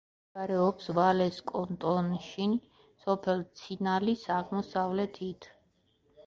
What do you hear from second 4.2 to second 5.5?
აღმოსავლეთით.